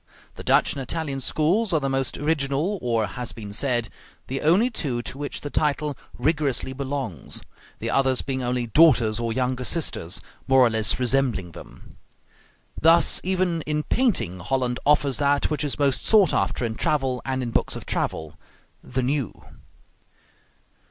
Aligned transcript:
The 0.33 0.41
Dutch 0.43 0.73
and 0.73 0.81
Italian 0.81 1.19
schools 1.21 1.71
are 1.73 1.79
the 1.79 1.87
most 1.87 2.17
original, 2.17 2.79
or, 2.81 3.03
as 3.05 3.11
has 3.11 3.31
been 3.33 3.53
said, 3.53 3.87
the 4.25 4.41
only 4.41 4.71
two 4.71 5.03
to 5.03 5.17
which 5.19 5.41
the 5.41 5.51
title 5.51 5.95
rigorously 6.17 6.73
belongs; 6.73 7.43
the 7.77 7.91
others 7.91 8.23
being 8.23 8.41
only 8.41 8.65
daughters 8.65 9.19
or 9.19 9.31
younger 9.31 9.63
sisters, 9.63 10.19
more 10.47 10.61
or 10.65 10.71
less 10.71 10.99
resembling 10.99 11.51
them. 11.51 11.91
Thus 12.81 13.21
even 13.23 13.61
in 13.67 13.83
painting 13.83 14.39
Holland 14.39 14.79
offers 14.87 15.19
that 15.19 15.51
which 15.51 15.63
is 15.63 15.77
most 15.77 16.03
sought 16.03 16.33
after 16.33 16.65
in 16.65 16.73
travel 16.73 17.21
and 17.23 17.43
in 17.43 17.51
books 17.51 17.75
of 17.75 17.85
travel: 17.85 18.39
the 18.83 19.03
new. 19.03 19.43